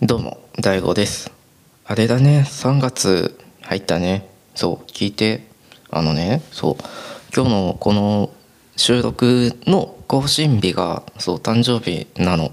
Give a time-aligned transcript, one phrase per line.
[0.00, 1.32] どうも、大悟です。
[1.84, 4.28] あれだね、3月入ったね。
[4.54, 5.48] そう、聞いて。
[5.90, 6.84] あのね、そう、
[7.34, 8.30] 今日のこの
[8.76, 12.52] 収録の更新日が、そう、誕生日なの。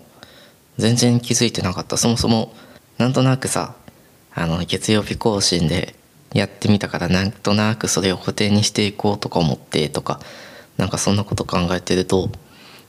[0.79, 1.98] 全然気づいてなかった。
[1.98, 2.52] そもそも、
[2.98, 3.75] なんとなくさ、
[4.34, 5.93] あの、月曜日更新で
[6.34, 10.20] やってみたから、なんとなくそれを固定にしていこうとか思ってとか、
[10.77, 12.32] なんかそんなこと考えてると、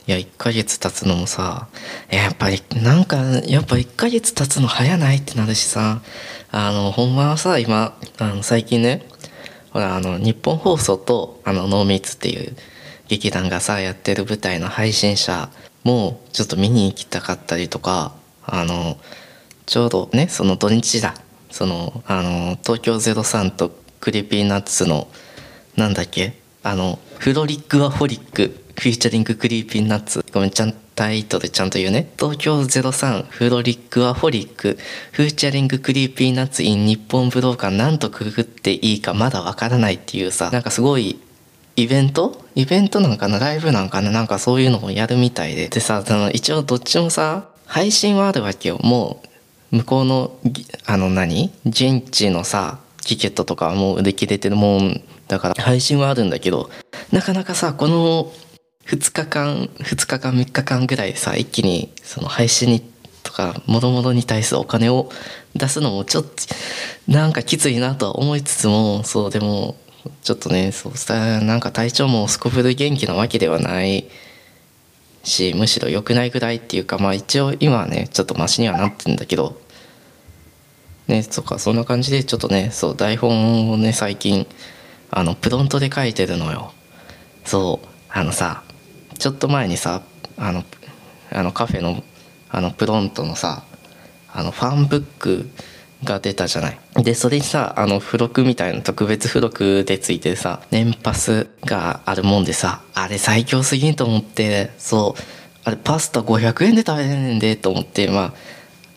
[0.07, 1.67] いや、1ヶ月経つのもさ、
[2.09, 6.01] やっぱり、なんか、やっぱ1ヶ月経つの早ないってなるしさ、
[6.49, 9.05] あの、ほんまはさ、今、あの、最近ね、
[9.71, 12.55] ほら、あの、ニッポン放送と、あの、ノーミーツっていう
[13.09, 15.49] 劇団がさ、やってる舞台の配信者
[15.83, 18.13] も、ちょっと見に行きたかったりとか、
[18.45, 18.97] あの、
[19.65, 21.15] ちょうどね、その土日だ。
[21.51, 25.09] その、あの、東京03と Creepy Nuts の、
[25.75, 30.23] なんだっけあの、 Frolic A Holic、featuring Creepy Nuts。
[30.31, 32.11] ごめん、ちゃんタイトルちゃんと言うね。
[32.15, 34.77] 東京03フロリックアホリック、
[35.13, 41.19] フーチャリングクリーピーナッツ in 日本武道館なんとくぐっていいかまだわからないっていうさ、なんかすごい
[41.75, 43.39] イベントイベントなんかな？
[43.39, 44.11] ライブなんかな？
[44.11, 45.69] なんかそういうのをやるみたいで。
[45.69, 48.77] でさ、その一応どっちもさ、配信はあるわけよ。
[48.83, 49.23] も
[49.71, 50.37] う、向こうの、
[50.85, 51.51] あの何？
[51.65, 56.69] 現地のさ、チケットとかもう売り切れてるもんだから配信はあるんだけど、
[57.11, 58.31] なかなかさ、この
[58.87, 62.81] 2日間、2日間、3日間ぐらいさ、一気にその配信に
[63.27, 65.11] とか、もろもろに対するお金を
[65.55, 66.31] 出すのもちょっと、
[67.07, 69.75] なんかきついなとは思いつつも、そう、でも、
[70.23, 74.05] ちょっとね、そうさ、なんか体調もすこぶる元気なわけではない
[75.23, 79.59] し、むしろ良くないぐらいっていうか、まあ一応今はね、ちょっとマシにはなってんだけど、
[81.07, 84.47] ね、そっか、そんな感じでちょっとね、そう、台本をね、最近、
[85.11, 86.71] あの、プロントで書いてるのよ。
[87.43, 88.63] そう、あのさ、
[89.17, 90.01] ちょっと前にさ、
[90.37, 90.63] あの、
[91.31, 92.03] あのカフェの、
[92.49, 93.63] あの、プロントのさ、
[94.31, 95.49] あの、ファンブック
[96.03, 96.79] が出たじゃない。
[96.95, 105.21] で、それにさ、あの、付録みたいな特別付録でついてさ、年パスがあるもんでさ、あれ最強すぎんと思って、そう、
[105.63, 108.33] あれパスタ500円で食べれんねんで、と思って、ま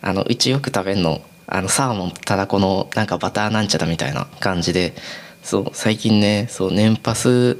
[0.03, 4.94] あ、あの、うちよく食べんの、あの、サーモンたらこの、なんかバターなんちゃらみたいな感じで、
[5.42, 7.59] そう、最近ね、そう、年パス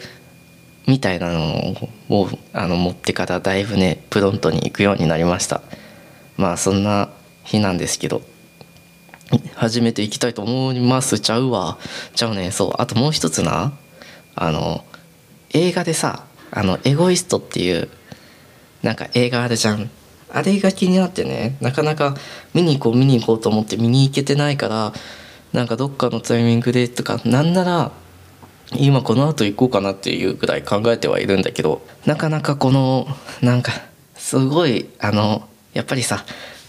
[0.87, 1.75] みたいなの
[2.09, 5.63] をあの持ってからだいぶねプロントに行くようになりました。
[6.37, 7.11] まあそんな
[7.45, 8.23] 日なんですけど
[9.55, 11.21] 初めて行きたいと思います。
[11.21, 11.79] ちゃうわ。
[12.15, 12.51] ちゃうね。
[12.51, 12.73] そう。
[12.79, 13.73] あともう一つな。
[14.35, 14.85] あの
[15.53, 17.89] 映画でさあのエゴイストっていう
[18.83, 19.91] なんか映画あるじゃん。
[20.33, 22.15] あれが気になってねなかなか
[22.55, 24.93] 見に行こう見に行こうと思って見に行けてないから
[25.53, 27.93] なんかどっかのタイミングでとかなんなら
[28.76, 33.06] 今この後行こうかなっていうぐらい考えてはいるんだけどなかなかこの
[33.42, 33.72] なんか
[34.14, 36.25] すごいあのやっぱりさ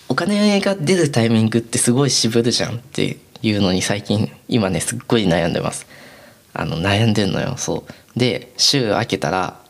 [0.09, 5.87] お金が出るタイミングってすごい渋るじゃんっていうのに最近今ねすっごい悩んでます。
[6.53, 7.55] あの悩んでんのよ。
[7.57, 8.19] そう。
[8.19, 9.61] で週明けたら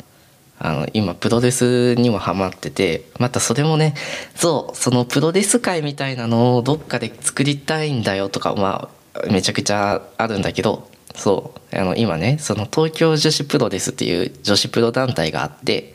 [0.57, 3.93] あの今プロレスにもハマっててまたそれもね
[4.35, 10.87] そうそのプロレス界みたいなのをどっかで作りたいんだよとかまあめちゃくちゃあるんだけど
[11.21, 15.93] そうあの今ねその東京女子プロレスっていう女子プロ団体があって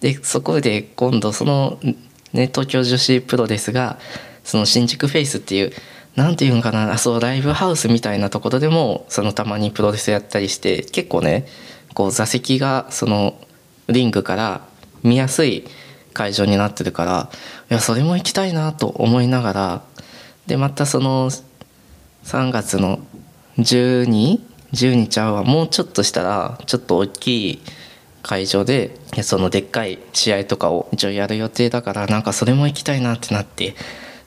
[0.00, 1.78] でそこで今度その、
[2.32, 4.00] ね、東京女子プロレスが
[4.42, 5.72] その新宿フェイスっていう
[6.16, 11.46] なんていうんかなそうライブハウスみたいなところでもそのたまにプロレスやったりして結構ね
[11.94, 13.38] こう座席がその
[13.86, 14.66] リングから
[15.04, 15.64] 見やすい
[16.12, 17.30] 会場になってるから
[17.70, 19.82] いやそれも行きたいなと思いながら
[20.48, 21.30] でまたその
[22.24, 22.98] 3月の
[23.58, 27.62] 12 12ちゃうわもうちょっとしたらちょっと大きい
[28.22, 33.76] 会場でそのでっかい試合とかを一応やる予定だからなんかそれも行きたいなってなって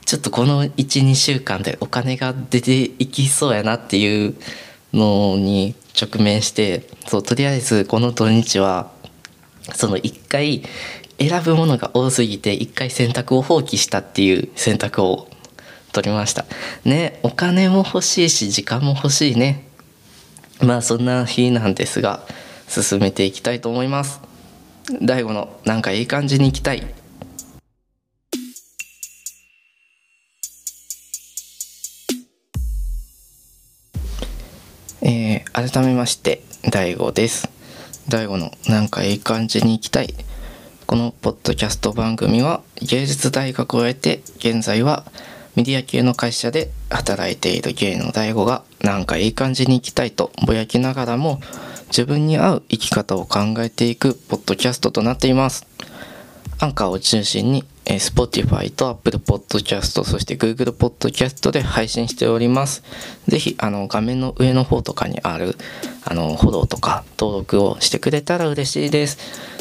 [0.06, 4.34] ちょっとこの12週間でお金が出ていきそうやなっていう
[4.94, 8.90] のに直面してそうとりあえずこの土日は
[9.74, 10.62] その1回
[11.18, 15.28] 選ぶものが多すぎて1回選択を放棄したっていう選択を
[15.92, 16.46] 取りました
[16.84, 19.69] ねお金も欲しいし時間も欲しいね。
[20.64, 22.20] まあそんな日なんですが
[22.68, 24.20] 進めていきたいと思います。
[25.02, 26.86] 大悟のなんかいい感じに行きたい。
[35.02, 37.48] えー、改めまして大悟です。
[38.08, 40.14] 大悟のなんかいい感じに行きたい。
[40.86, 45.04] このポッドキャスト番組は芸術大学を終えて現在は
[45.56, 51.40] メディア系の会社で働いている芸の大悟がなんかいい感じに生きたいとぼやきながらも
[51.88, 55.66] 自分に合う生き方を考えていくポッドキャストとなっています。
[56.62, 62.84] アンカーを中心に Spotify と Apple Podcast そして Google Podcast で配信しております。
[63.26, 65.56] ぜひあの画面の上の方とかにある
[66.04, 69.18] あのフォローとか登録をしてくれたら嬉しいです。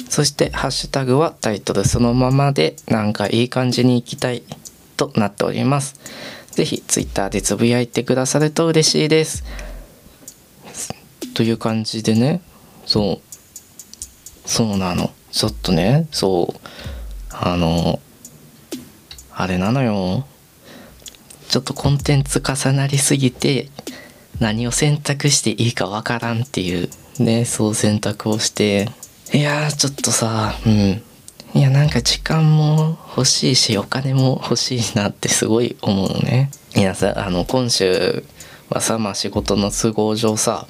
[0.09, 4.44] そしてハッシュタグはタイトルそのままでなんかいい感じにいきたい。
[5.00, 5.96] となっております。
[6.51, 9.46] ぜひ Twitter でつぶやいてくださると嬉しいです。
[11.34, 12.42] という感じでね
[12.86, 15.12] そうそうなの。
[15.31, 16.60] ちょっとねそう
[17.31, 18.01] あの
[19.34, 20.25] あれなのよ。
[21.48, 23.69] ちょっとコンテンツ重なりすぎて
[24.40, 28.90] 何を選択していいかわからんっていうねそう選択をして。
[29.31, 31.04] いやーちょっとさうん。
[31.56, 36.51] いやなんか時間も欲しいしお金も欲しいなってすごい思うね。
[36.75, 38.24] いやさあの今週
[38.69, 40.68] はさまあ仕事の都合上さ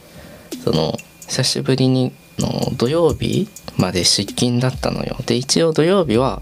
[0.64, 0.98] その
[1.28, 5.18] 久しぶりにの土曜日まで出勤だったのよ。
[5.26, 6.42] で一応土曜日は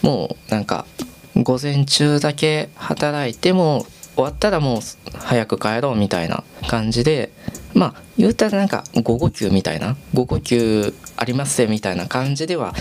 [0.00, 0.86] もうなんか
[1.36, 4.80] 午前中だけ働いても終わったらもう
[5.18, 7.30] 早く帰ろうみたいな感じで
[7.74, 12.74] まあ言うたらなんか午後休みたいな午後休ありますぜみたいな感じでは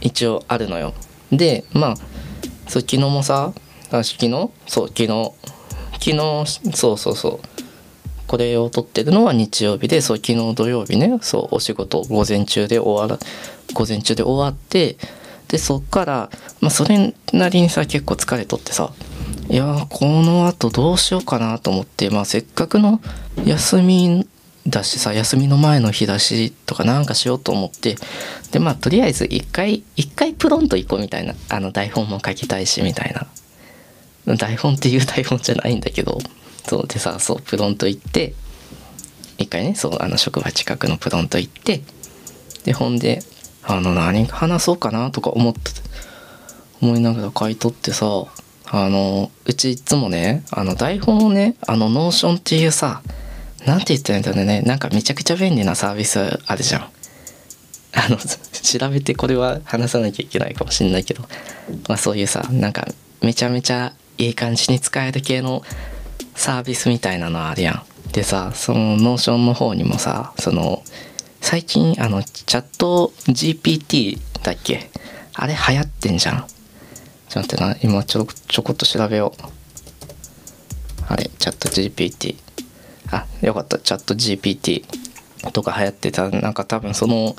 [0.00, 0.94] 一応あるのよ。
[1.32, 1.96] でまあ
[2.68, 3.52] そう昨日もさ
[3.90, 4.30] 昨日？
[4.66, 5.32] そう昨日。
[5.92, 6.16] 昨日
[6.74, 7.40] そうそうそう。
[8.26, 11.18] これを撮ってるのは日曜日でそう昨日土曜日ね。
[11.20, 13.22] そうお仕事午前中で終わら
[13.74, 14.96] 午前中で終わって
[15.48, 16.30] でそっから、
[16.60, 18.92] まあ、それなりにさ結構疲れとってさ
[19.48, 23.00] いやーこのあとどうしようかなと思って、まあ、せっかくの
[23.44, 24.28] 休み
[24.66, 27.96] だしさ休みの前の日だしとかなんかしようと思って
[28.52, 33.26] でまあとりあえず一回一回プロンと行こうみたいなあの台本も書きたいしみたいな。
[34.36, 36.18] 台本っていう台本じゃないんだけど
[36.64, 38.34] そうでさそうプロント行って
[39.38, 41.82] 一回ねそうあの職場近くのプロント行って
[42.64, 43.20] でほんで
[43.62, 45.58] あの何話そうかなとか思って
[46.82, 48.06] 思いながら書いとってさ
[48.72, 53.02] あのうちいつもねあの台本をねあの Notion っていうさ
[53.66, 61.22] なんて言ったらいいんだろうねなんかめちゃくちゃ便利なサービスあるじゃんあの調べてこれは話さなきゃいけないかもしんないけど
[61.88, 62.86] まあそういうさなんか
[63.20, 65.62] めちゃめちゃいい感じに使える系の
[66.34, 67.82] サービスみたいなのあるやん。
[68.12, 70.82] でさその Notion の方にもさその
[71.40, 74.90] 最近あのチャット GPT だっけ？
[75.34, 76.46] あれ流行ってんじゃん。
[77.28, 79.42] ちょっと待ってな今ちょちょこっと調べよう。
[81.08, 82.36] あれチャット GPT。
[83.10, 83.78] あよかった。
[83.78, 84.84] ChatGPT
[85.52, 86.28] とか流行ってた。
[86.30, 87.36] なんか多分その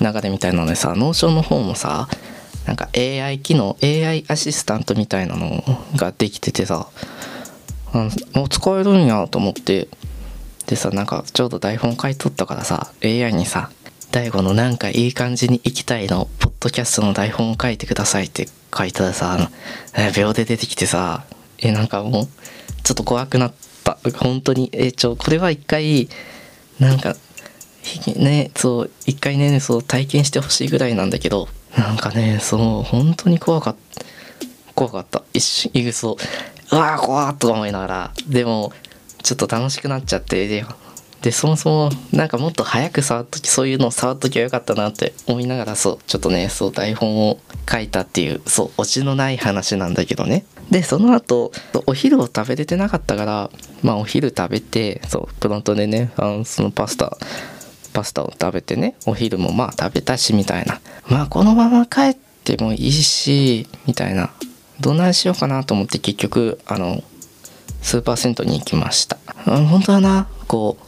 [0.00, 2.08] 流れみたいなのでさ Notion の方もさ
[2.66, 5.62] なんか AI 機能 AI アシスタントみたいなの
[5.96, 6.88] ができててさ
[7.92, 9.88] あも使えるんやと思って。
[10.68, 13.70] でさなんかちょうど台本書いとったからさ AI にさ
[14.12, 19.50] 「大悟のなんかいい感じに行きたいのポッドキャストの台本を書いてください」って書いたらさ
[20.14, 21.24] 秒で出てきてさ
[21.56, 22.28] えなんかもう
[22.82, 24.70] ちょっと怖くなってた本当に。
[24.72, 26.08] えちょこれは一回
[26.78, 27.16] なんか
[28.16, 34.04] ねそう一回ねそう体験してほしいぐらいなんだけどなんかねそう本当に怖かった。
[34.74, 35.22] 怖かった。
[35.32, 36.16] 一瞬そ
[36.72, 38.12] ううわー怖っと思いながら。
[38.28, 38.72] でも
[39.22, 40.64] ちょっと楽しくなっちゃってで
[41.22, 50.44] でそもそもなんかもっと早く触っときそういうのを触っときゃよかったなって思いながらそうちょっとねそう台本を書いたっていうそうオチのない話なんだけどね。
[50.70, 51.50] でその後
[51.86, 53.50] お昼を食べれてなかったから
[53.82, 57.16] まあお昼食べてそうプロントでねあのそのパスタ
[57.92, 60.80] パスタを食べてねお昼もまあ食べたしみたいな。
[61.08, 64.30] まあこのまま帰ってもいいしみたいな。
[64.80, 67.02] どないしようかなと思って結局あの
[67.82, 69.18] スーパー銭湯に行きました。
[69.46, 70.28] うん本当はな。
[70.46, 70.87] こう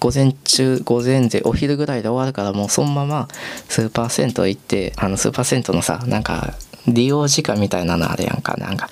[0.00, 3.28] 午前中午前でお昼ぐらいで終わるからもうそのまま
[3.68, 6.54] スーパー銭湯行ってあのスーパー銭湯のさなんか
[6.88, 8.88] 利用時間みたいなのあるやんかなんか。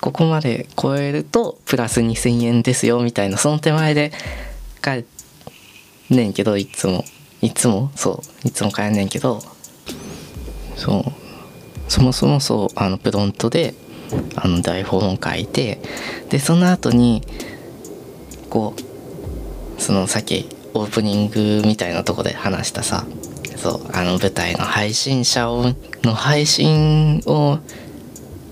[0.00, 3.36] ここまで超えるとプラス2,000円ですよみたいな。
[3.36, 4.12] その手前で
[4.82, 5.04] 帰
[6.08, 7.04] ねんけどいつも。
[7.42, 7.90] いつも？
[7.96, 8.48] そう。
[8.48, 9.42] いつも帰んねんけど。
[10.76, 11.04] そう。
[11.90, 13.74] そもそもそうあのプロントで
[14.36, 15.80] あの台本を書いて
[16.30, 17.22] でその後に
[18.48, 18.80] こう
[19.80, 23.06] そのさっきオープニングみたいなとこで話したさ
[23.56, 25.64] そうあの舞台の配信者を
[26.02, 27.58] の配信を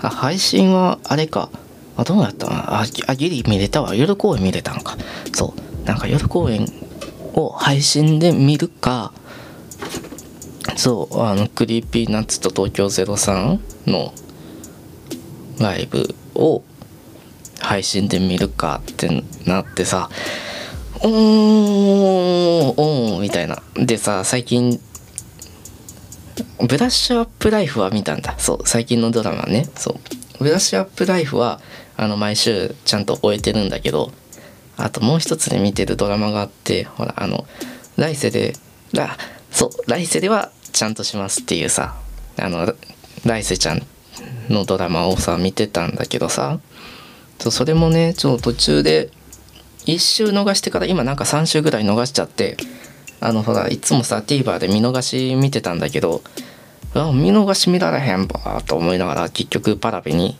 [0.00, 1.50] あ配信はあれか。
[1.96, 3.94] あどうやったなああギリ見れたわ。
[3.94, 4.96] 夜公演見れたのか。
[5.32, 5.86] そう。
[5.86, 6.66] なんか夜公演
[7.34, 9.12] を配信で見るか。
[10.76, 13.58] そうあの Creepy Nuts と東京03
[13.90, 14.12] の
[15.58, 16.62] ライブを
[17.58, 20.08] 配信で見るかってなってさ
[21.02, 23.62] おーおーみたいな。
[23.74, 24.80] でさ最近
[26.60, 28.38] ブラッシュアップライフは見たんだ。
[28.38, 29.68] そう最近のドラマね。
[29.74, 30.42] そう。
[30.42, 31.60] ブラッシュアップライフは
[31.96, 34.12] あの毎週ちゃんと終えてるんだけど
[34.76, 37.44] あともう一つで見てるドラマがあってほらあの
[37.96, 38.52] 来世で
[38.96, 39.16] あ
[39.50, 41.96] そう来世ではちゃんとしますっていうさ
[42.38, 42.72] あの
[43.24, 43.82] 来世ちゃん
[44.48, 46.60] のドラマをさ見てたんだけどさ。
[47.38, 49.10] そうそれもねちょっと途中で
[49.88, 52.56] 1週逃してから今なんか3週ぐらい逃しちゃって
[53.20, 56.22] あのほらいつもさ TVer で見逃し見てたんだけど
[56.94, 60.38] あ見逃し見られへんばと思いながら結局パラビに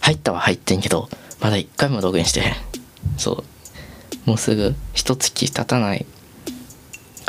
[0.00, 1.08] 入ったは入ってんけど
[1.40, 2.54] まだ一回もログインしてへん。
[3.18, 3.44] そ
[4.26, 4.28] う。
[4.28, 6.06] もうすぐ一月経たない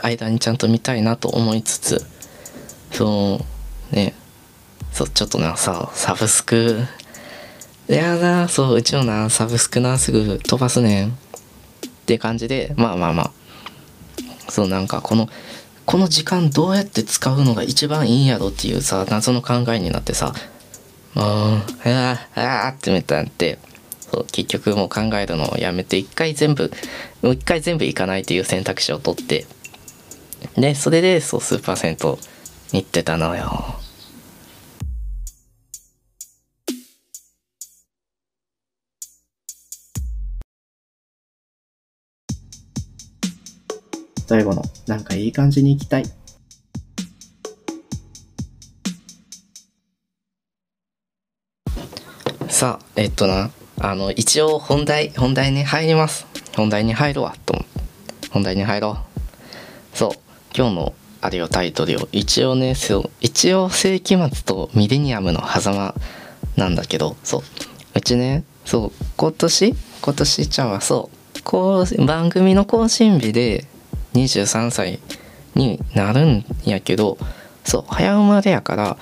[0.02, 2.06] 間にちゃんと見たいなと思いつつ
[2.92, 3.42] そ
[3.92, 4.14] うね。
[4.94, 6.86] そうちょっとなさサブスク。
[7.90, 11.18] いやだそううちのなサブスクなすぐ飛ばすねん。
[12.06, 13.32] って感じでまあまあまあ
[14.52, 15.28] そうなんかこの
[15.86, 20.34] この時間どうやって使うのが一番いいんやろっていうさ謎の考えになってさ
[21.16, 21.66] もうあ
[22.36, 23.58] あああってめったなって
[24.12, 26.72] そう結局もう考えるのをやめて一回全部
[27.24, 29.48] もう一回全部いかないっていう選択肢を取って
[30.56, 32.10] でそれでそうスーパー銭湯
[32.72, 33.80] に行ってたのよ。
[44.28, 46.06] 最後のなんかいい感じに行きたい。
[52.50, 56.26] さあえっとなあの一応本題本題に入ります。
[56.56, 57.54] 本題に入るわと
[58.32, 58.98] 本題に入ろ
[59.94, 59.98] う。
[59.98, 60.12] そう。
[60.56, 65.96] 今日のあれよタイトルよ一応ねそう一応世紀末とミレニアムの狭間
[66.56, 67.42] なんだけどそう。
[67.94, 70.82] うちねそう今年今年ちゃうわ。
[70.82, 71.44] そう。
[71.44, 73.66] こう番組の更新日で
[74.16, 75.00] 23歳
[75.56, 77.18] になるんやけど
[77.64, 78.98] そう早生まれやから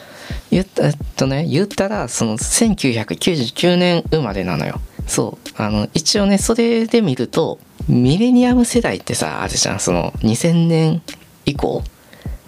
[0.50, 4.79] 言ったえっとね言ったらその1999年生まれなのよ。
[5.05, 9.79] そうあの一応ねそれで見るとミレニアム世代ってさあるじゃん。
[9.79, 11.01] その2000年
[11.46, 11.84] 以降。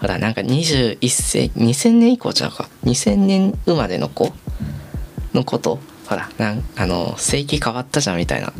[0.00, 2.68] ほらなんか21世2000年以降ちゃうか。
[2.84, 4.32] 2000年生まれの子。
[5.34, 5.78] のこと。
[6.06, 8.52] ほらなんあの世紀変わったじゃんみたいな。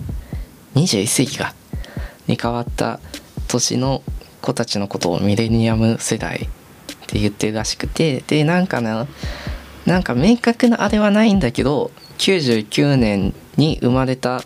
[0.74, 1.54] 21世紀か。
[2.26, 3.00] に変わった
[3.56, 4.02] 年の
[4.42, 9.06] 子たちのことをミレニアム世代って言ってるらしくてでなんかな
[9.86, 14.42] なんか明確なあれはないんだけど99年に生まれた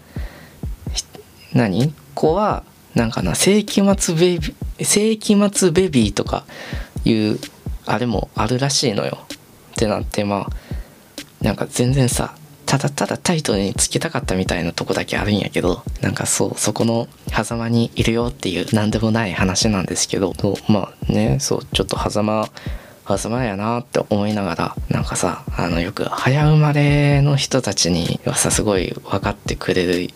[1.53, 1.93] 何？
[2.15, 2.65] 子は
[2.95, 6.45] なんかな世紀末ベビー世紀末ベビーとか
[7.05, 7.39] いう
[7.87, 9.19] あれもあるらしいのよ。
[9.73, 12.35] ってなってまあなんか全然さ
[12.71, 20.35] ただただタイトルにつけたかったみたいなとこだけあるんやけどなんかそうそこの狭間にいるよっていう何でもない話なんですけど
[20.69, 22.49] まあねそうちょっと狭間
[23.19, 30.09] 狭間やなって思いながらなんかさあのよく早生まれの人たちにはさすごい分かってくれる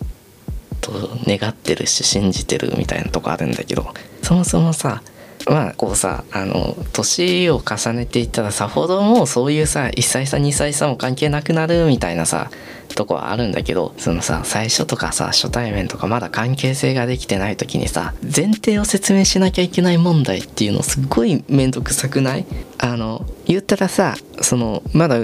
[0.79, 0.93] と
[1.27, 3.85] 願ってるし信じてるみたいなとこあるんだけど
[4.21, 5.03] そもそもさ
[5.47, 12.49] まあこうさあの年を重ねていったらさほどもうそういうさ1歳差2歳差も関係なくなるみたいなさ
[12.95, 22.45] とこはあるんだけどそのさ最初とかさ初対面とかまだ関係性ができてない時にさ前提を説明しなきゃいけない問題っていうのすっごい面倒くさくない？
[22.77, 25.17] あの言ったらさそのまだ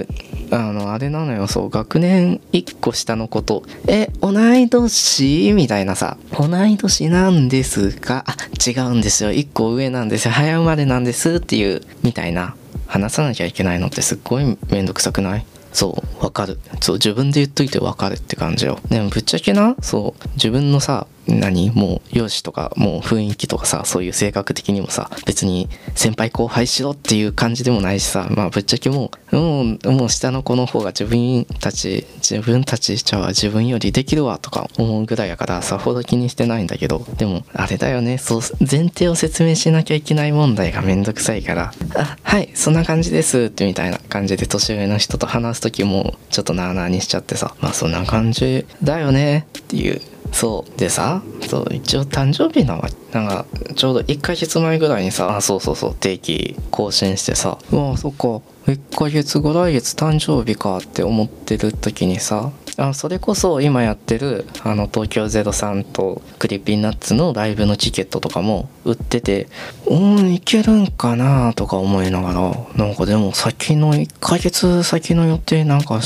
[0.52, 1.46] あのあれなのよ。
[1.46, 3.62] そう学年1個下のこと。
[3.88, 5.54] え同い年？
[5.54, 6.18] みたいなさ。
[6.38, 8.36] 同い年なんですがあ
[8.70, 9.30] 違うんですよ。
[9.30, 10.32] 1個上なんですよ。
[10.32, 12.54] 早生まれなんですっていうみたいな
[12.86, 15.46] 話さなきゃいけないのってすっごい面倒くさくない？
[15.72, 16.60] そうわかる。
[16.82, 18.78] そう自分で言っといてわかるって感じよ。
[18.90, 21.70] でもぶっちゃけなそう自分のさ何？
[21.70, 50.00] もう容姿とかもう雰囲気とかさそういう性格的にもさ別に先輩後輩しろっていう感じでもないしさまあぶっちゃけもうもうもう下の子の方が自分たち自分たちじゃあ自分よりできるわとか思うぐらいやからさほど気にしてないんだけどでもあれだよねそう前提を説明しなきゃいけない問題がめんどくさいからあはいそんな感じですってみたいな感じで年上の人と話す時もちょっとなあなあにしちゃってさまあそんな感じだよねっていう
[50.32, 50.78] そう。
[50.78, 53.46] でさそう一応誕生日なわなんか
[53.76, 69.48] ちょうど1ヶ月前ぐらいにさあそうそうそう定期更新してさうわそっか1ヶ月後来月誕生日かって思ってる時にさあそれこそ今やってるあの東京03と Creepy Nuts のライブのチケットとかも売ってて
[69.86, 76.00] うんいけるんかなとか思いながらなんかでも先の1ヶ月先の予定なんか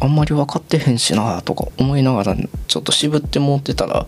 [0.00, 2.36] あんまり分かってへんしなとか思いながら
[2.66, 4.06] ちょっと渋って持ってたら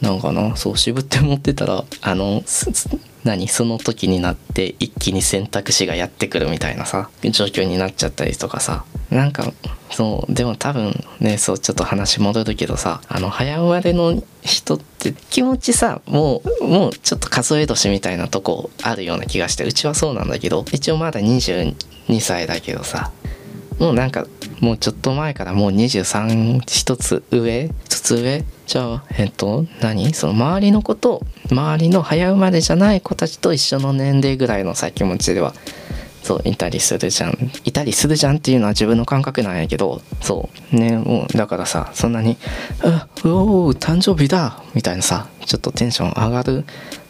[0.00, 2.42] なんかなそう渋って持ってたらあの
[3.24, 9.52] 何その時になって一気に選択肢がやってくるみたいなさ状況になっちゃったりとかさなんか
[9.90, 21.74] そうでも多分ねそうちょっと話戻るけどさあの早生まれの人って気持ちさもうもうちょっと数え年みたいなとこあるような気がしてうちはそうなんだけど一応まだ22
[22.20, 23.10] 歳だけどさ
[23.78, 24.26] もうなんか
[24.60, 28.44] もうちょっと前からもう231つ上1つ上？
[28.66, 30.14] じゃあえっと何？
[30.14, 35.54] その周りの子と周りの早生まれじゃない子たちと一緒の年齢ぐらいのさ気持ちでは
[36.24, 37.52] そういたりするじゃん。
[37.64, 40.76] いたりするじゃんっていうのは自分の感覚なんやけどそう。
[40.76, 42.38] ねもうだからさそんなに
[42.82, 46.64] 「あうおー誕生日だ!」みたいなさちょっとテンション上がる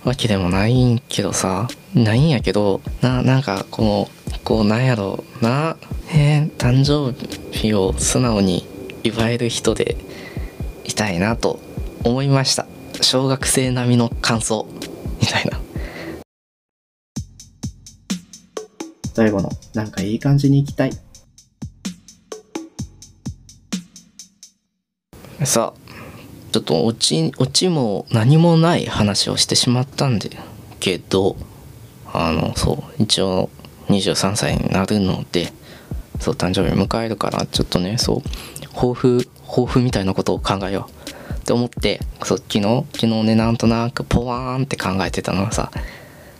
[0.05, 4.11] わけでもないんけどさないんやけどななんかこの
[4.43, 5.77] こうなんやろうな
[6.13, 7.15] えー、誕生
[7.57, 8.67] 日を素直に
[9.05, 9.97] 祝える人で
[10.85, 11.61] いたいなと
[12.03, 12.67] 思いました。
[13.01, 14.67] 小学生並みの感想。
[15.21, 15.59] みたいな。
[19.15, 20.93] 最後のなんかいい感じに行きたい。
[25.45, 25.85] さあ
[26.53, 30.31] ちょっとオチオチも何もない話をしてしまったんで
[30.81, 31.37] けど
[32.13, 33.51] あのそう一応
[33.89, 35.53] 23歳になるので
[36.21, 41.05] そう誕生日迎えるからちょっとねそう抱負抱負みたいなことを考えよう。
[41.35, 45.71] って思ってそう昨日昨日ねなんとなくポワーンって考えてたのはさ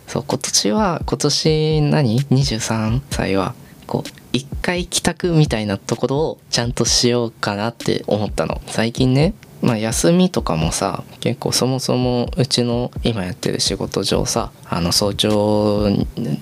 [0.07, 3.55] そう今年は今年何？23歳は
[3.87, 8.61] こう一回帰宅みたいなところをちゃんとしようかなって思ったの。
[8.67, 15.89] 最近ねまあ休みとかもさ結構そもそもうちの今やってる仕事上さあの早朝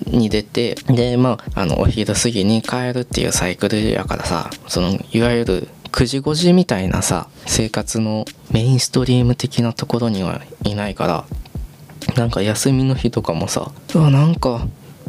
[0.06, 11.24] に出てでまああのお昼過ぎに帰るっていうサイクルやからさそのいわゆる9時5時みたいなさ生活のメインストリーム的なところにはいないから
[12.16, 14.66] なんか休みの日とかもさうわなんか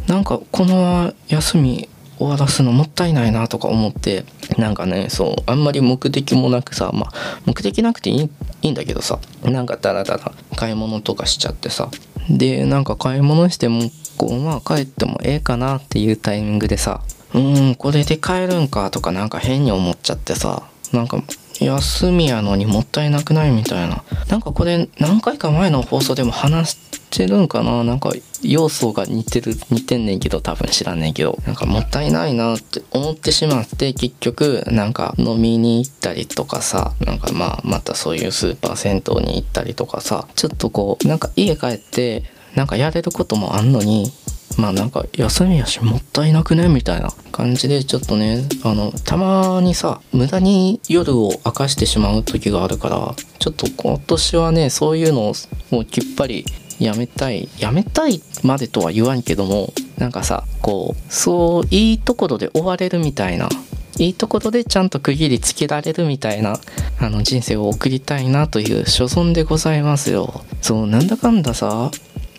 [0.07, 4.23] なんかこの休み終わらすのもったいないなとか思って
[4.57, 7.11] なんかねそうあんまり目的もなくさまあ
[7.45, 8.21] 目的なくていい
[8.61, 11.89] いいんだけどさなんかダラダラ買い物とかしちゃってさ
[12.29, 13.81] でなんか買い物しても
[14.17, 17.01] こうまあ帰ってもええかなっていうタイミングでさ
[17.33, 21.21] うーんこれで帰るんかとかなんか変に思っちゃってさなんか
[21.59, 24.03] 休みやのにもったいなくないみたいな。
[24.29, 27.83] なんかこれ何回か前の放送でも話してるんかな。
[27.83, 31.37] なんか要素が似てる似てんねんけど多分知らんねんけど。
[31.45, 36.93] なんかもったいないなって思ってしまって結局なんか飲みに行ったりとかさ。
[37.05, 40.27] なんかまあまたそういうスーパー銭湯に行ったりとかさ。
[40.35, 42.23] ちょっとこうなんか家帰って
[42.55, 44.11] なんかやれることもあんのに
[44.57, 55.33] まあなんか休みやしもったいなくねみたいな感じでちょっとねあのたまにさ無駄に夜を明かしてしまう時があるからちょっと今年はねそういうのを
[55.71, 56.45] もうきっぱり
[56.79, 63.49] やめたいやめたいまでとは言わんけどもなんかさこうそういいところで終われるみたいな
[63.97, 66.59] いいところでちゃんと区切りつけられるみたいな
[66.99, 70.43] あの人生を送りたいなという所存でございますよ。
[70.61, 71.91] そうなんだかんださ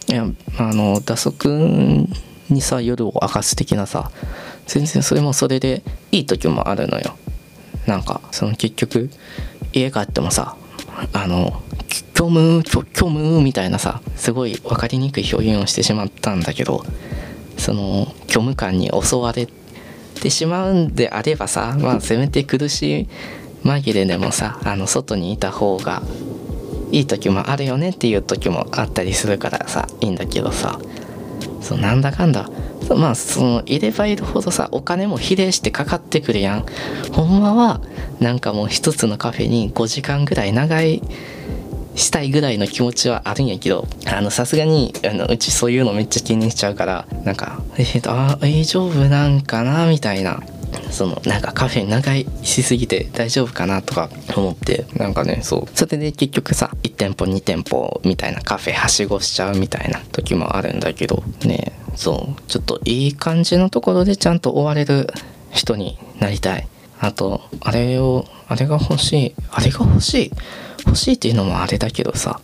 [0.08, 0.26] いや
[0.58, 1.48] あの打足
[2.48, 4.10] にさ夜を明かす的なさ
[4.66, 7.16] 全然それもそれでいい時もあるのよ。
[7.86, 9.10] なんかその結局
[9.72, 10.56] 家帰ってもさ
[11.12, 11.62] あの
[12.14, 16.84] 虚無虚無みたいなさすごい分かりにくい表現をしてしまったんだけど
[17.58, 19.46] その虚無感に襲われ
[20.20, 23.08] てしまうんであればさまあせめて苦しい
[23.62, 26.02] 紛れでもさあの外にいた方が
[26.96, 30.80] いい時もあるよねっていう時もあったりするからさいいんだけどさ。
[31.60, 32.48] そうなんだかんだ。
[32.96, 36.66] まあそのいればいるほどさお金も比例してかかってくるやん。
[37.12, 37.80] ほんまは
[38.18, 41.02] なんかもう一つのカフェに5時間ぐらい長い
[41.96, 50.42] したいぐらいの気持ちはあるんやけどあのさすがにあのうちそういうのめっちゃ気にしちゃうからなんかえっ、とあ大丈夫なんかなみたいな
[50.90, 55.76] そのなんかカフェ長いしすぎて大丈夫かなとか思ってなんかねそう。
[55.76, 62.42] それで結局さ1店舗2店舗みたいなカフェはしごしちゃうみたいな時もあるんだけどねそう。
[62.48, 65.08] ちょっといい感じのところでちゃんと追われる
[65.50, 66.68] 人になりたい。
[66.98, 69.34] あとあれをあれが欲しい。
[69.50, 70.30] あれが欲しい。
[70.86, 72.40] 欲しいっていうのもあれだけどさ。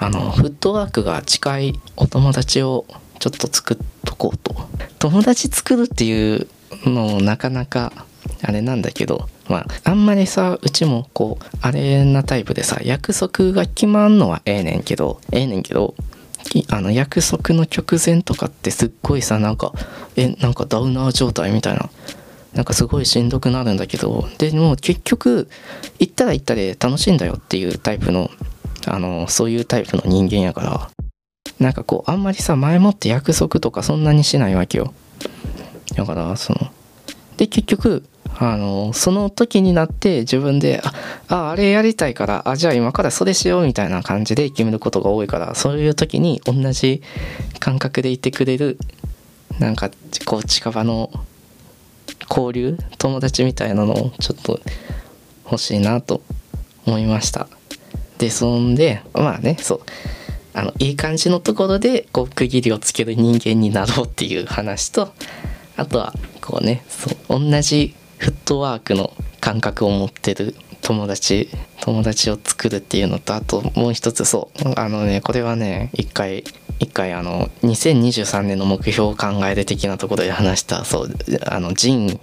[0.00, 2.86] あのフットワークが近いお友達を
[3.18, 4.54] ちょっと作っとこうと。
[4.98, 6.46] 友達作るっていう
[6.84, 7.92] のもなかなか
[8.42, 9.28] あれなんだけど。
[9.48, 15.94] まああんまりさうちもこうあれなタイプでさ約束が決まんのはええねんけどええねんけど
[16.70, 19.72] あの約束の直前とかってすっごいさなんか
[20.16, 21.90] えなんかダウナー状態みたいな。
[22.58, 25.48] なんかすごいしんどくなるんだけどでも結局
[26.00, 28.32] 行ったら行ったで楽しいんだよっていうタイプの
[28.88, 30.90] あのそういうタイプの人間やから
[31.60, 34.92] なんかこうあんまりさ前もって約束とかそんなにしないわけよ。
[35.94, 36.72] だからその
[37.36, 38.02] で結局
[38.40, 40.92] あのその時になって自分であ
[41.28, 47.02] ああれやりたいからあじゃあ今からそれしようみたいな感じで決めることが多いからそういう時に同じ
[47.60, 48.78] 感覚でいてくれる
[49.60, 49.90] なんか
[50.24, 51.12] こう近場の
[52.38, 54.60] 交流友達みたいなのをちょっと
[55.44, 56.22] 欲しいなと
[56.86, 57.48] 思いました。
[58.18, 59.80] でそんでまあねそう
[60.54, 65.12] あのいい感じのところでこう区切りをつける人間になろうっていう話と
[65.76, 70.56] あとはこうねそう同じフットワークの感覚を持ってる
[70.88, 71.50] 友達
[71.82, 76.44] 友達を作るっていうのとあともう一つそうあのねこれはね一回
[76.78, 81.10] 一回あの2023年の目標を考える的なところで話したそう
[81.44, 82.18] あのジン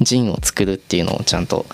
[0.00, 1.66] ジンを作るっていうのをちゃんと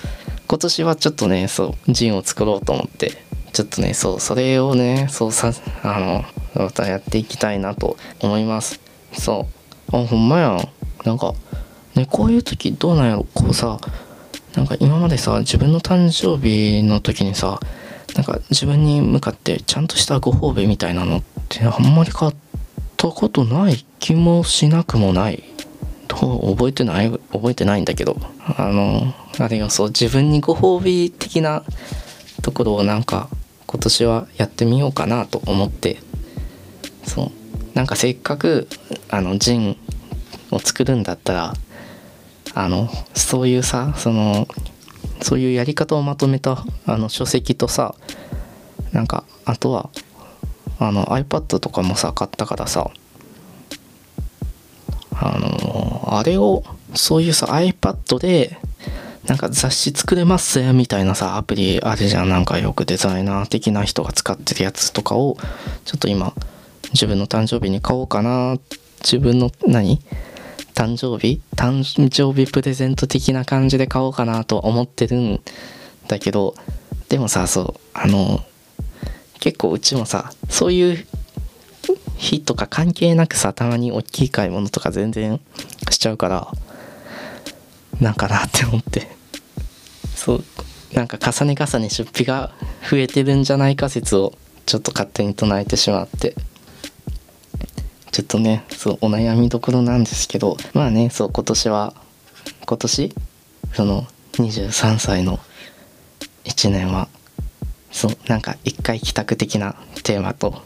[0.49, 3.13] 今年はちょっとねそうジンを作ろうと思って
[3.53, 5.53] ちょっとねそうそれをねそうさ
[5.85, 6.25] あの
[6.65, 8.81] またやっていきたいなと思います。
[9.13, 9.47] そ
[9.93, 9.97] う。
[9.97, 10.59] あほんまや
[11.05, 11.35] なんか
[11.95, 13.27] ねこういう時どうなんやろ。
[13.33, 13.79] こうさ
[14.57, 17.61] なんか今までさ自分の誕生日の時にさ
[18.15, 22.35] なんか自分に向かってちゃんとしたご褒美みたいなのってあんまり買っ
[22.97, 25.45] たことない気もしなくもない
[26.09, 28.17] と覚えてない覚えてないんだけど。
[28.57, 31.63] あのあれがそう自分にご褒美的な
[32.43, 33.29] ところをなんか
[33.67, 35.99] 今年はやってみようかなと思って。
[37.05, 37.31] そう。
[37.75, 38.69] なんかせっかく
[39.11, 39.77] あのジン
[40.51, 41.55] を作るんだったら
[42.59, 44.49] あのそういうさその
[45.21, 47.95] そういうやり方をまとめたあの書籍とさ
[48.93, 49.91] なんかあとは
[50.79, 52.91] あの iPad とかもさ買ったからさ
[55.13, 56.65] あのあれを
[56.95, 58.59] そういうさ iPad で
[59.27, 62.31] なんか雑誌作れますみたいなさアプリあるじゃん。
[62.31, 65.37] なんかよくデザイナー的な人が使ってるやつとかを
[65.85, 66.33] ちょっと今
[66.95, 68.57] 自分の誕生日に買おうかな。
[69.03, 70.01] 自分の何？
[70.77, 71.41] 誕生日？
[71.57, 75.41] 誕生日プレゼント的な感じで買おうかなとは思ってるん
[76.07, 76.55] だけど
[77.09, 78.45] でもさそうあの
[79.41, 81.07] 結構うちもさそういう
[82.17, 85.41] 日とか関係なくさたまに大きい買い物とか全然
[85.91, 86.49] しちゃうから
[87.99, 89.09] なんかなって思って。
[90.15, 90.45] そう
[90.93, 92.53] なんか重ね重ね出費が
[92.91, 94.35] 増えてるんじゃないか説を
[94.67, 96.35] ちょっと勝手に唱えてしまって。
[98.17, 101.93] ちょっとねそうお悩みどころなんですけどまあねそう今年は
[102.65, 103.13] 今年？
[103.75, 105.39] その23歳の
[106.45, 107.09] 1年は
[107.91, 110.63] そうなんか一回帰宅的なテーマと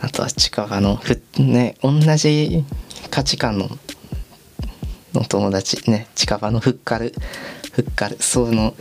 [0.00, 2.64] あとは近場のふね同じ
[3.10, 3.68] 価値観の
[5.14, 7.12] の友達ね近場のふっかる
[7.72, 8.76] ふっかるその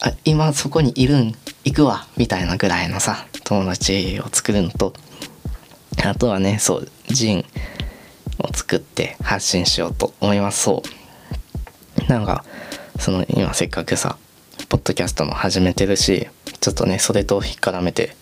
[0.00, 4.92] あ今そこにいるん行くわみたいなぐらいのさ友達を作るのと
[6.02, 7.44] あとはねそうジン
[8.38, 10.64] を作って発信しようと思います。
[10.64, 12.10] そう。
[12.10, 12.44] なんか
[12.98, 14.18] その今せっかくさ
[14.68, 16.28] ポッドキャストも始めてるし
[16.60, 18.14] ちょっとねそれと引っ絡めて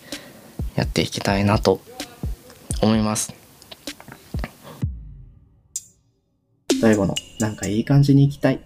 [0.75, 1.81] やっていきたいなと
[2.81, 3.35] 思います。
[6.81, 8.61] 最後のなんかいい感じに行きたい。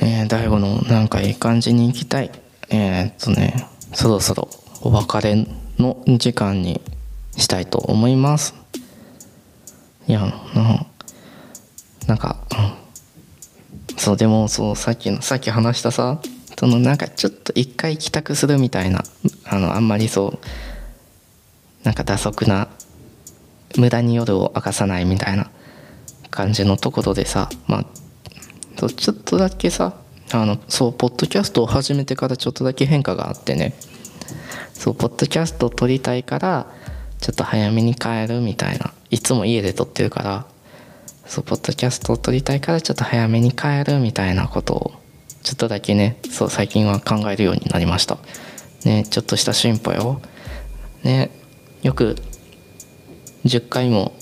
[0.00, 2.30] えー、大悟のなんかいい感じに行きたい。
[2.68, 4.48] えー、っとねそろそろ
[4.82, 5.46] お別れ
[5.78, 6.80] の時間に
[7.36, 8.54] したいと思います。
[10.06, 10.20] いや
[10.54, 10.86] な
[12.06, 12.36] なんか、
[13.96, 16.20] そうでもそうさっきのさっき話したさ
[16.58, 19.02] そのなんかちょっと一回帰宅するみたいな
[19.44, 22.68] あのあんまりそうなんか打足な
[23.76, 25.50] 無駄に夜を明かさないみたいな
[26.30, 27.86] 感じのところでさまあ
[28.78, 29.96] そうちょっとだけさ
[30.32, 33.74] あのそうポッドキャストを始めてからちょっとだけ変化があってね。
[34.74, 36.66] そうポッドキャストを撮りたいから
[37.20, 38.92] ちょっと早めに帰るみたいな。
[39.10, 40.46] いつも家で撮ってるから
[41.26, 44.92] そうポッドキャストを撮りたいからちょっと早めに帰るみたいなことを
[45.42, 48.18] ちょっとだけねそう最近は考えるようになりました。
[48.84, 50.20] ねちょっとした進歩よ
[51.02, 51.30] ね
[51.82, 52.16] よく
[53.44, 54.12] 10回も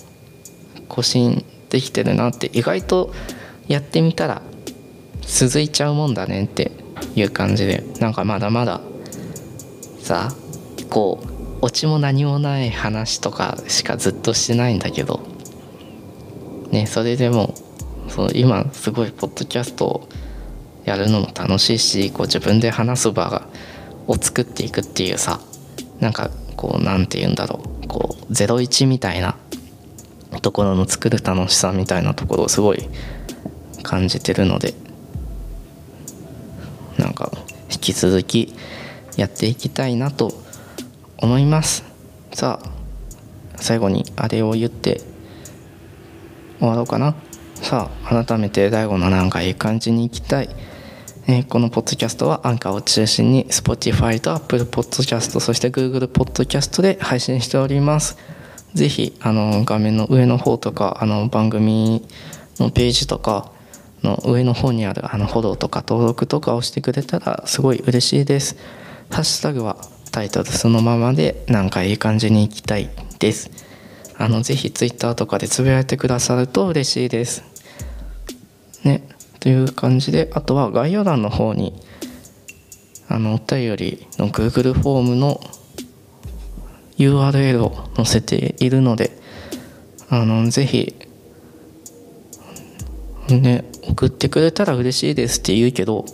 [0.89, 3.13] 更新できてるなって意外と
[3.69, 4.43] やってみたら
[5.23, 6.73] 続いちゃうもんだねって
[7.17, 8.81] いう感じでなんかまだまだ
[10.05, 10.29] さ
[10.91, 15.21] こうオチも何もない話とかしかずっとしてないんだけど
[16.71, 17.55] ねそれでも
[18.09, 20.09] その今すごいポッドキャストを
[20.85, 23.49] やるのも楽しいしこう自分で話す場が
[24.07, 25.41] を作っていくっていうさ
[26.01, 29.39] なんかこう何て言うんだろうこう01みたいな
[30.43, 32.91] ところの作る楽しさみたいなところをすごい
[33.83, 34.75] 感じてるので
[36.99, 37.33] なんか
[37.73, 38.55] 引き続き
[39.17, 40.33] やっていきたいなと
[41.19, 41.85] 思います。
[42.33, 42.71] さあ
[43.57, 45.01] 最後にあれを言って
[46.59, 47.15] 終わろうかな。
[47.55, 50.49] さあ改めて第5のなんかいい感じにいきたい、
[51.27, 58.19] えーこのポッドキャストはアンカーを中心に Spotify と Apple Podcast そして Google Podcast で配信しております。
[58.75, 62.07] ぜひあの画面の上の方とかあの番組
[62.59, 63.53] のページとか
[64.03, 68.57] の上の方にあるあのフォローとか登録とかをしてくれたらすごい嬉しいです。
[69.11, 69.77] ハッシュタグは
[70.11, 72.89] タイトルそのままでなんかいい感じにいきたい
[73.19, 73.51] です。
[74.17, 77.43] あのぜひ Twitter とかでつぶやいてくださると嬉しいです。
[78.85, 79.09] ね
[79.41, 81.75] という感じであとは概要欄の方に
[83.09, 85.41] あのお便りの Google フォームの
[86.97, 89.19] URL を載せているので
[90.09, 90.95] あのぜひ
[93.29, 96.05] ね送ってくれたら嬉しいですって言うけど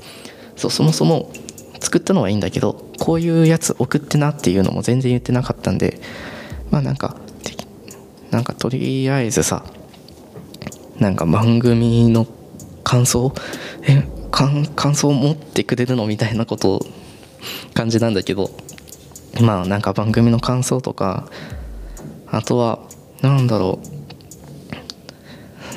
[0.57, 1.33] そうそもそも
[1.81, 6.01] 作ったのはいいんだけどこういうやつ送ってなっていうのも全然言ってなかったんで
[6.71, 7.17] まあなんか
[8.31, 9.65] なんかとりあえずさ
[10.99, 12.27] なんか番組の
[12.85, 13.33] 感想
[13.83, 16.85] え感感想を持ってくれるのみたいなこと
[17.75, 18.51] 感じなんだけど
[19.41, 21.29] まあなんか番組の感想とか
[22.29, 22.81] あとは
[23.23, 23.81] なんだろ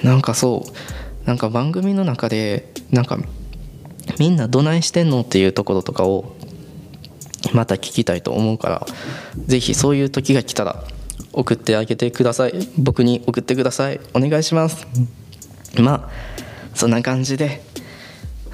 [0.03, 3.17] うなんかそうなんか番組の中でなんか
[4.19, 6.35] みんなどないしてんのっていうところとかを
[7.53, 8.85] また聞きたいと思うから
[9.47, 10.83] ぜひそういう時が来たら
[11.33, 12.53] 送ってあげてください。
[12.77, 13.99] 僕に送ってください。
[14.13, 14.87] お願いします。
[15.79, 16.09] まあ
[16.75, 17.61] そんな感じで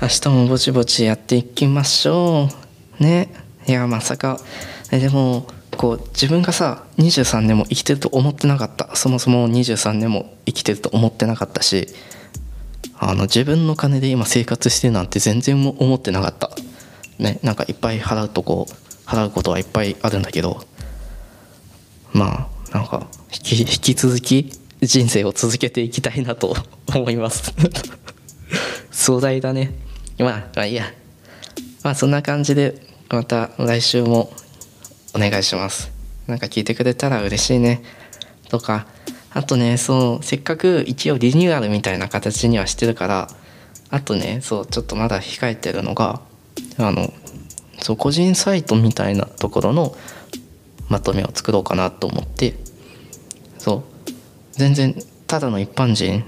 [0.01, 2.47] 明日もぼちぼちやっていきましょ
[2.99, 3.03] う。
[3.03, 3.33] ね。
[3.67, 4.39] いやまさか。
[4.91, 5.45] えでも
[5.77, 8.95] こう自分がさ23年も生きてると思ってなかった。
[8.95, 11.89] そもそも23年も生きてると思ってなかったし
[13.01, 16.51] あの自分の金で今生活してなんて全然思ってなかった。
[17.17, 18.67] ねなんかいっぱい払うとこ
[19.05, 20.63] 払うことはいっぱいあるんだけど
[22.13, 26.55] まあなんか引き引き続き人生を続けていきたいなと
[26.93, 27.53] 思います。
[28.91, 29.73] 壮大だね。
[30.17, 30.93] まあまあいいや。
[31.83, 34.31] まあそんな感じでまた来週も
[35.13, 35.91] お願いします。
[36.27, 37.81] なんか聞いてくれたら嬉しいね。
[38.49, 38.87] とか
[39.31, 43.27] あとねそうせっかく一応リニューアルみたいな形にはしてるから
[43.89, 46.21] あとねそうちょっとまだ控えてるのが
[46.77, 47.13] あの
[47.79, 49.95] そう個人サイトみたいなところの
[50.89, 52.55] まとめを作ろうかなと思って
[53.57, 54.11] そう
[54.51, 54.95] 全然
[55.27, 56.23] ただの一般人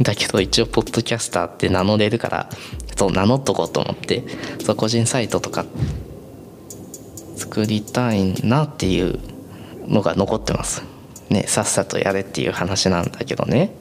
[0.00, 2.50] だけど一応ポッドキャスターって名乗れるから
[2.96, 4.24] そう名乗っとこうと思って
[4.64, 5.66] そう個人サイトとか
[7.36, 9.18] 作りたいなっていう
[9.86, 10.91] のが残ってます。
[11.32, 13.74] ねさっさとやれっていう話なんだけどね。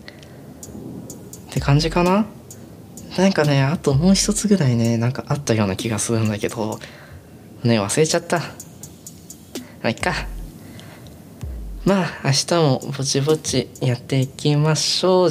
[1.49, 2.25] って感じかな？
[3.17, 6.79] なんかねあともう一つぐらいねなんかあったような気がするんだけど。
[7.63, 8.39] ね忘れちゃった。
[8.39, 8.45] ま
[9.83, 10.13] あいっか。
[11.85, 15.29] まあ明日もぼちぼちやっていきましょう。